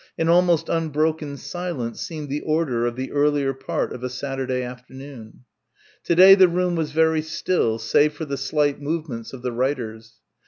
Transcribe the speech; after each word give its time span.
An 0.17 0.29
almost 0.29 0.67
unbroken 0.67 1.37
silence 1.37 2.01
seemed 2.01 2.27
the 2.27 2.41
order 2.41 2.87
of 2.87 2.95
the 2.95 3.11
earlier 3.11 3.53
part 3.53 3.93
of 3.93 4.03
a 4.03 4.09
Saturday 4.09 4.63
afternoon. 4.63 5.43
To 6.05 6.15
day 6.15 6.33
the 6.33 6.47
room 6.47 6.75
was 6.75 6.91
very 6.91 7.21
still, 7.21 7.77
save 7.77 8.13
for 8.13 8.25
the 8.25 8.35
slight 8.35 8.81
movements 8.81 9.31
of 9.31 9.43
the 9.43 9.51
writers. 9.51 10.15